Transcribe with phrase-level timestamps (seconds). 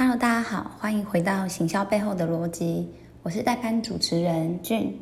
[0.00, 2.88] Hello，大家好，欢迎回到行销背后的逻辑，
[3.24, 4.96] 我是代班主持人俊。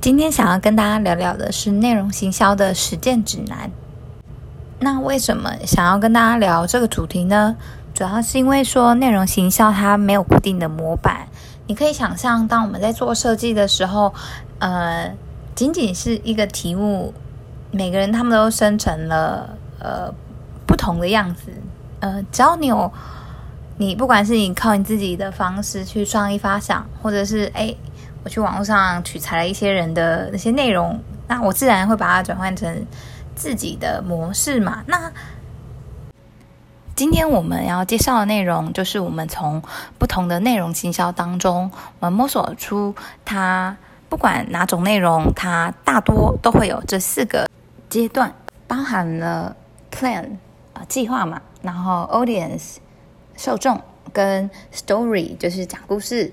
[0.00, 3.70] 今天想要跟大家聊聊的是内容行销的实践指南。
[4.78, 7.54] 那为什么想要跟大家聊这个主题呢？
[7.92, 11.28] 主要是因为说内容行销它没有固定的模板，
[11.66, 14.14] 你可以想象，当我们在做设计的时候，
[14.60, 15.14] 呃，
[15.54, 17.12] 仅仅是一个题目，
[17.70, 20.10] 每个人他们都生成了呃
[20.66, 21.52] 不同的样子，
[22.00, 22.90] 呃，只要你有。
[23.82, 27.74] 你不管是你靠你自己的方式去创意发想，或者是哎，
[28.22, 32.86] 我去网络上取材了一些人的那些内容，那我自然会把它转换成
[33.34, 34.84] 自己的模式嘛。
[34.86, 35.10] 那
[36.94, 39.60] 今天我们要介绍的内容，就是我们从
[39.98, 41.68] 不同的内容行销当中，
[41.98, 43.76] 我们摸索出它
[44.08, 47.48] 不管哪种内容，它大多都会有这四个
[47.90, 48.32] 阶段，
[48.68, 49.56] 包含了
[49.90, 50.36] plan
[50.72, 52.76] 啊计划嘛，然后 audience。
[53.42, 53.80] 受众
[54.12, 56.32] 跟 story 就是讲故事，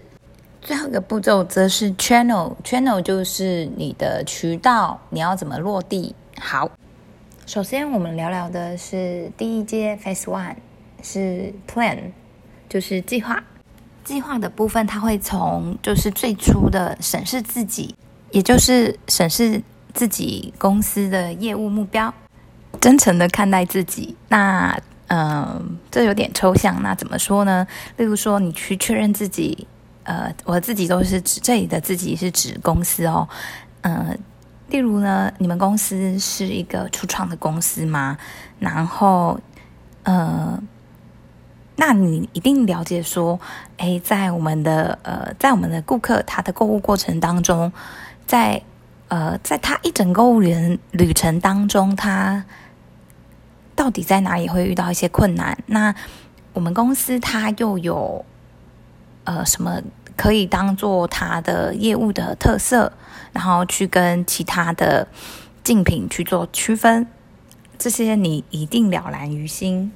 [0.62, 6.14] 最后一个步骤则是 channel，channel 就是你的渠道，你要怎么落地？
[6.40, 6.70] 好，
[7.48, 10.54] 首先我们聊聊的是第一阶 phase one
[11.02, 11.98] 是 plan，
[12.70, 13.44] 就是计划。
[14.04, 17.96] 计划的部分，它会从就是最初的审视自己，
[18.30, 19.60] 也就是审视
[19.96, 22.14] 自己公司的业务目标，
[22.80, 24.16] 真诚的看待自己。
[24.28, 24.80] 那
[25.10, 26.82] 嗯，这有点抽象。
[26.84, 27.66] 那怎么说呢？
[27.98, 29.68] 例如说，你去确认自己，
[30.04, 33.28] 呃，我自己都是指这里的自己是指公司哦。
[33.82, 34.16] 嗯，
[34.68, 38.20] 例如呢，你们公司是一个初创的公司吗？
[38.60, 39.40] 然后，
[40.04, 40.62] 呃，
[41.76, 43.40] 那你一定了解说，
[43.78, 47.72] 诶，在我们的呃，在我们的顾客他的购物过程当中，
[48.28, 48.62] 在
[49.08, 52.46] 呃，在他一整购物旅旅程当中，他。
[53.80, 55.58] 到底在哪里会遇到一些困难？
[55.68, 55.96] 那
[56.52, 58.26] 我们公司它又有
[59.24, 59.82] 呃什么
[60.18, 62.92] 可以当做它的业务的特色，
[63.32, 65.08] 然后去跟其他的
[65.64, 67.08] 竞品去做区分？
[67.78, 69.90] 这些你一定了然于心。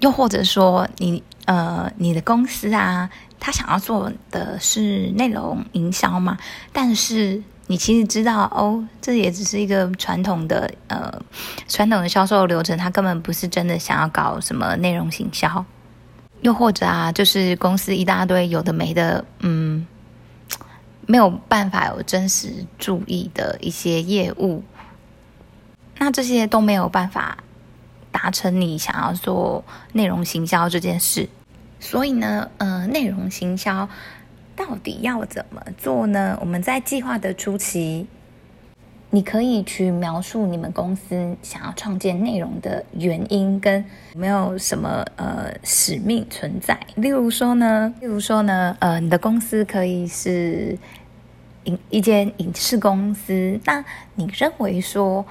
[0.00, 6.38] 又或者说你，呃你的公司啊，他想要做的是内容营销嘛，
[6.72, 7.42] 但是。
[7.70, 11.22] 你其实知道哦，这也只是一个传统的呃
[11.68, 15.64] 传统的销售流程，他根本不是真的想要搞什么内容行销，
[16.40, 19.86] 又或者啊，就是公司一大堆有的没的，嗯，
[21.06, 24.64] 没有办法有真实注意的一些业务，
[25.98, 27.36] 那这些都没有办法
[28.10, 29.62] 达成你想要做
[29.92, 31.28] 内容行销这件事，
[31.78, 33.86] 所以呢，呃，内容行销。
[34.58, 36.36] 到底要怎么做呢？
[36.40, 38.08] 我们在计划的初期，
[39.10, 46.76] 你可以去描述你们公司想要创建内容的原因，跟有没有什么呃使命存在。
[46.96, 50.76] 例如说呢，例如说呢，呃，你的公司可以是
[51.64, 53.84] 影一间影视公司，那
[54.16, 55.24] 你认为说，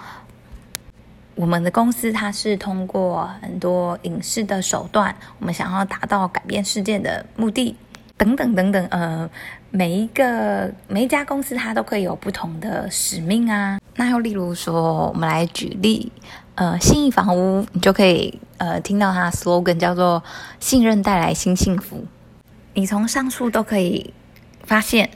[1.36, 7.76] 我们的公司它是通过很多影视的手段，我们想要达到改变世界的目的。
[8.18, 9.30] 等等等等，呃，
[9.70, 13.80] 每一个每一家公司它都可以有不同的使命啊。
[13.96, 16.12] 那又例如说，我们来举例，
[16.56, 20.24] 呃，信义房屋，你就可以呃听到它的 slogan 叫做
[20.60, 22.06] “信任带来新幸福”。
[22.74, 24.14] 你从上述都可以
[24.64, 25.10] 发现，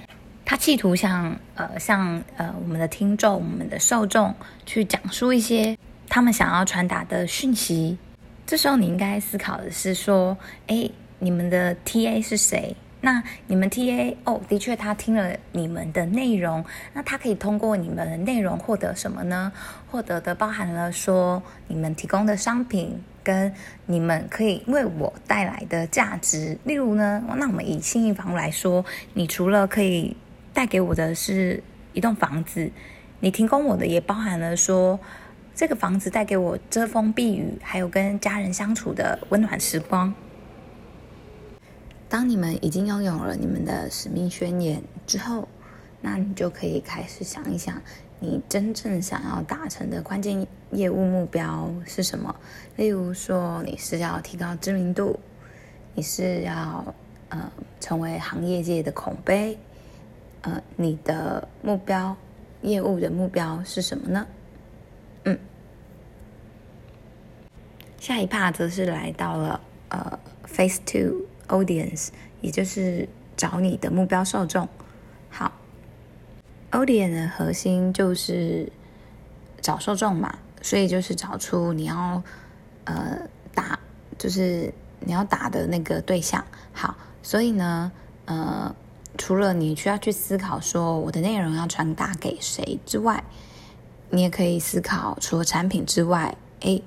[0.45, 4.33] 它企图向呃向呃我们的听众、我们的受众
[4.65, 5.75] 去讲述一些
[6.07, 7.97] 他们想要传达的讯息。
[8.45, 10.37] 这时候你应该思考的是说，
[10.67, 12.75] 诶，你们的 TA 是谁？
[13.03, 16.63] 那你们 TA 哦，的确，他听了你们的内容，
[16.93, 19.51] 那他可以通过你们的内容获得什么呢？
[19.89, 23.51] 获得的包含了说你们提供的商品跟
[23.87, 26.55] 你们可以为我带来的价值。
[26.63, 30.15] 例如呢，那我们以信义房来说，你除了可以
[30.53, 31.63] 带给我的是
[31.93, 32.71] 一栋房子，
[33.19, 34.99] 你提供我的也包含了说
[35.55, 40.13] 这个房子带给我遮风避雨，还有跟家人相处的温暖时光。
[42.11, 45.47] 当你们已经拥有了你们的使命宣言之后，
[46.01, 47.81] 那你就可以开始想一想，
[48.19, 52.35] 你真正想要达成的关键业务目标是什么？
[52.75, 55.17] 例如说，你是要提高知名度，
[55.95, 56.93] 你是要
[57.29, 57.49] 呃
[57.79, 59.57] 成为行业界的口碑，
[60.41, 62.17] 呃，你的目标
[62.61, 64.27] 业务的目标是什么呢？
[65.23, 65.39] 嗯，
[68.01, 71.30] 下一趴则是来到了呃 Phase Two。
[71.51, 72.07] Audience，
[72.39, 74.67] 也就是找你的目标受众。
[75.29, 75.51] 好
[76.71, 78.71] ，Audience 的核心就是
[79.59, 82.23] 找受众嘛，所以就是找出你要
[82.85, 83.19] 呃
[83.53, 83.77] 打
[84.17, 86.43] 就是你要打的那个对象。
[86.71, 87.91] 好，所以呢，
[88.25, 88.73] 呃，
[89.17, 93.23] 除了你需要去思考说我的内容要传达给谁之外，
[94.09, 96.81] 你也可以思考，除了产品之外，诶，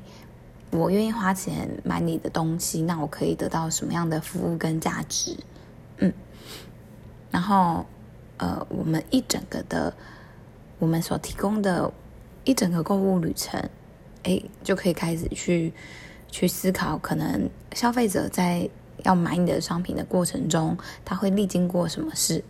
[0.75, 5.37] 我愿意花钱买你的东西，那我可以得到什么样的服务跟价值？
[5.99, 6.13] 嗯，
[7.31, 7.87] 然后，
[8.39, 9.95] 呃，我们一整个的，
[10.81, 11.93] 我们所提供的
[12.43, 13.63] 一整个购物旅程，
[14.25, 15.73] 诶，就可以开始去
[16.29, 18.69] 去思考，可能消费者在
[19.05, 22.43] 要买你的商品的过程中，他会历经过什么事？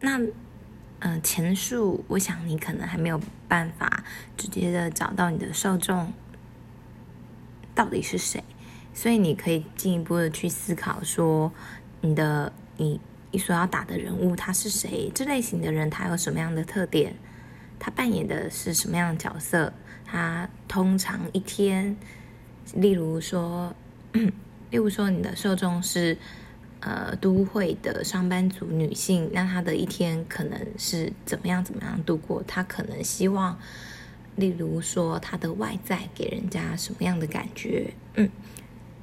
[0.00, 0.20] 那，
[0.98, 3.18] 呃，前述，我想你可能还没有
[3.54, 4.02] 办法
[4.36, 6.12] 直接的找到你的受众
[7.72, 8.42] 到底是谁，
[8.92, 11.52] 所以你可以进一步的去思考说，
[12.00, 15.08] 你的你你所要打的人物他是谁？
[15.14, 17.14] 这类型的人他有什么样的特点？
[17.78, 19.72] 他扮演的是什么样的角色？
[20.04, 21.96] 他通常一天，
[22.74, 23.72] 例如说，
[24.12, 26.18] 例如说你的受众是
[26.84, 32.42] 呃都会的上班族女性，那她的一天可能是怎么样怎么样度过？
[32.46, 33.58] 她可能希望，
[34.36, 37.92] 例如说她的外在给人家什么样的感觉？
[38.14, 38.30] 嗯，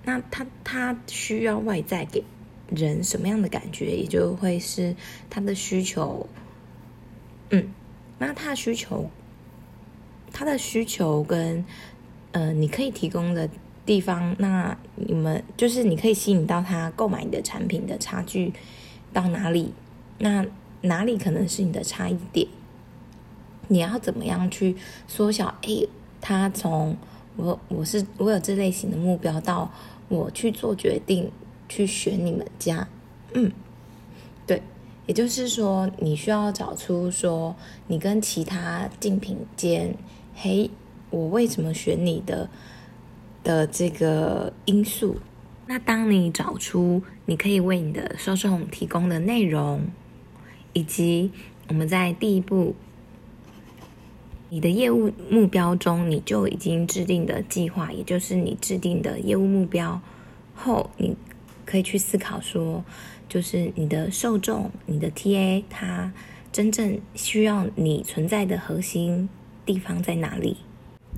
[0.04, 2.24] 那她她需要外在给
[2.70, 3.98] 人什么样的感觉？
[3.98, 4.96] 也就会是
[5.30, 6.30] 她的需求，
[7.50, 7.70] 嗯。
[8.24, 9.10] 那他的需求，
[10.32, 11.66] 他的需求跟
[12.34, 13.50] 呃，你可以提供的
[13.92, 18.54] 地方，那你们就是你可以吸引到他购买你的产品的差距
[19.12, 19.74] 到哪里？
[20.20, 20.46] 那
[20.84, 22.48] 哪里可能是你的差异点？
[23.68, 24.78] 你要怎么样去
[25.10, 25.54] 缩小？
[25.64, 25.90] 诶，
[26.22, 26.96] 他从
[27.36, 29.70] 我我是我有这类型的目标到
[30.08, 31.30] 我去做决定
[31.68, 32.88] 去选你们家，
[33.34, 33.52] 嗯，
[34.48, 34.62] 对。
[35.06, 37.54] 也就是说，你需要找出说
[37.88, 39.94] 你跟其他竞品间，
[40.34, 40.72] 嘿，
[41.10, 42.50] 我为什么选你的
[43.44, 45.18] 的这个因素。
[45.68, 49.82] 那当你找出你可以为你的受众提供的内容，
[50.74, 51.32] 以及
[51.68, 52.76] 我们在第一步，
[54.50, 60.02] 你的业务目标中，你就已经制定的计划，也就是你制定的业务目标
[60.54, 61.16] 后，你
[61.66, 62.84] 可以去思考说。
[63.30, 66.12] 就是你的受众，你的 TA，他
[66.52, 69.30] 真正需要你存在的核心
[69.66, 70.58] 地方在哪里？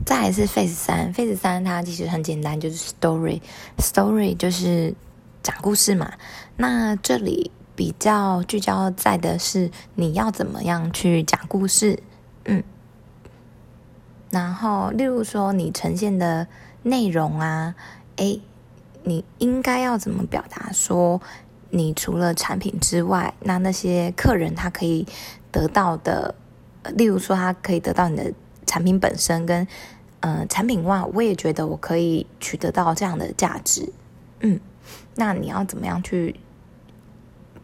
[0.06, 4.94] 再来是 Phase 三，Phase 三它其实很简单，就是 Story，Story 就是
[5.42, 6.14] 讲故事嘛。
[6.58, 12.00] 那这里比较聚焦在的是你要怎么样去讲故事，
[12.46, 12.64] 嗯。
[14.30, 16.48] 然后，例如说你呈现的
[16.82, 17.76] 内容啊，
[18.18, 18.42] 诶，
[19.04, 21.22] 你应该要怎么表达说？
[21.76, 25.08] 你除了产品之外，那那些客人他可以
[25.52, 26.36] 得到的，
[26.96, 28.32] 例如说他可以得到你的
[28.66, 29.68] 产品本身跟
[30.20, 33.92] 呃产品外，我也觉得我可以取得到这样的价值，
[34.42, 34.60] 嗯，
[35.16, 36.36] 那你要怎么样去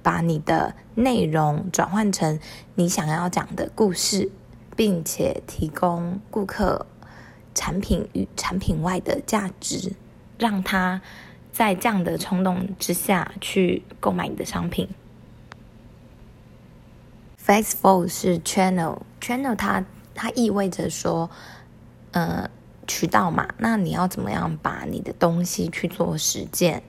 [0.01, 2.39] 把你的内容转换成
[2.75, 4.31] 你想要讲的故事，
[4.75, 6.85] 并且提供顾客
[7.53, 9.93] 产品与产品外的价值，
[10.37, 11.01] 让他。
[11.51, 14.87] 在这样的冲动之下去购买你的商品。
[17.45, 19.83] Phase four 是 channel，channel 它
[20.19, 21.30] 它意味着说，
[22.12, 22.50] 呃，
[22.86, 26.83] 渠道嘛，那你要怎么样把你的东西去做实践？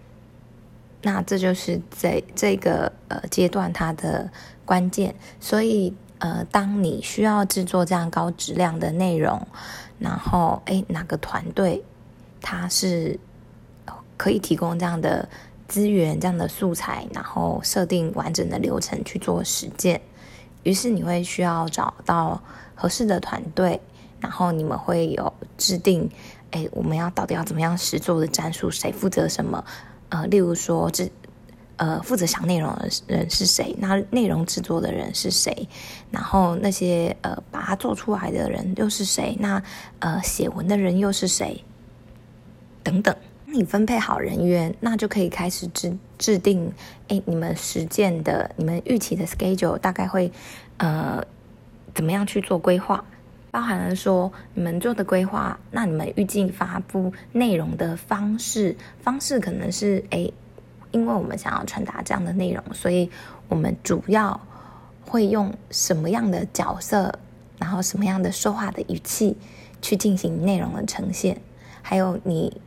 [1.03, 4.31] 那这就是这这个呃阶段它的
[4.65, 5.15] 关键。
[5.39, 9.47] 所以呃，当你需要制作这样高质量的内容，
[10.01, 11.85] 然后诶，哪个团队
[12.41, 13.21] 它是？
[14.17, 15.27] 可以提供这样的
[15.67, 19.99] 资源、这样的素材，然后设定完整的流程去做实践。
[20.63, 22.43] 于是你会需要找到
[22.75, 23.81] 合适的团队，
[24.21, 26.11] 然后你们会有制定，
[26.51, 28.71] 哎，我们要到底要怎么样实做的战术？
[28.71, 29.65] 谁负责什么？
[30.11, 31.11] 呃，例如说，这
[31.77, 33.75] 呃负责想内容的人是谁？
[33.79, 35.69] 那内容制作的人是谁？
[36.11, 39.37] 然后那些呃把它做出来的人又是谁？
[39.41, 39.63] 那
[40.01, 41.65] 呃写文的人又是谁？
[42.83, 43.17] 等等。
[43.53, 46.73] 你分配好人员，那就可以开始制制定，
[47.09, 50.31] 哎，你们实践的、你们预期的 schedule 大概会，
[50.77, 51.23] 呃，
[51.95, 53.05] 怎么样去做规划？
[53.51, 60.31] 包含了说你们做的规划，那你们预计发布内容的方式，方式可能是，哎，
[60.93, 63.11] 因为我们想要传达这样的内容，所以
[63.49, 64.41] 我们主要
[65.05, 67.13] 会用什么样的角色，
[67.59, 69.37] 然后什么样的说话的语气
[69.83, 71.41] 去进行内容的呈现，
[71.83, 72.61] 还有你。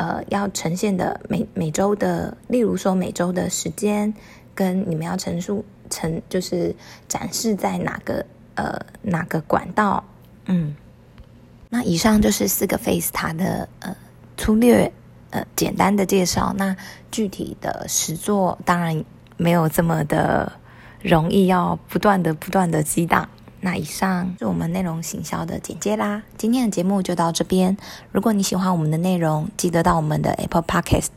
[0.00, 4.14] 呃，要呈现的每每周的，例如说每周的时间，
[4.54, 6.74] 跟你们要陈述陈，就是
[7.06, 10.02] 展示在哪个呃哪个管道，
[10.46, 10.74] 嗯，
[11.68, 13.94] 那以上就是四个 phase 它的呃
[14.38, 14.90] 粗略
[15.28, 16.54] 呃简单的介绍。
[16.56, 16.74] 那
[17.10, 19.04] 具体的实作当然
[19.36, 20.50] 没有这么的
[21.02, 23.28] 容易，要不断的不断的激荡。
[23.62, 26.22] 那以上是我们内容行销的简介啦。
[26.38, 27.76] 今天的节目就到这边。
[28.10, 31.08] 如果你喜欢我们的内容，记得到我们的 Apple Podcast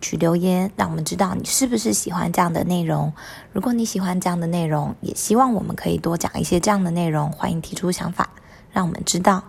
[0.00, 3.12] 去留言，让我们知道你是不是喜欢这样的内容。
[3.52, 7.32] 如果你喜欢这样的内容，也希望我们可以多讲一些这样的内容。
[7.32, 8.28] 欢迎提出想法，
[8.70, 9.44] 让我们知道。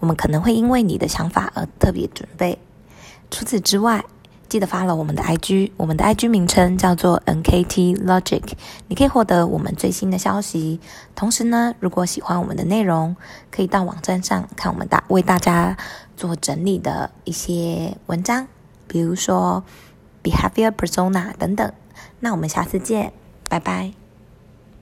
[0.00, 2.58] 我们可能会因为你的想法而特别准备。
[3.30, 4.04] 除此之外，
[4.52, 8.42] 记得发了我们的 IG，我们的 IG 名称叫做 NKT Logic，
[8.86, 10.78] 你可以获得我们最新的消息。
[11.14, 13.16] 同时呢，如果喜欢我们的内容，
[13.50, 15.74] 可以到网站上看我们大为大家
[16.18, 18.46] 做整理的一些文章，
[18.86, 19.64] 比如说
[20.22, 21.72] Behavior Persona 等等。
[22.20, 23.14] 那我们下次见，
[23.48, 24.01] 拜拜。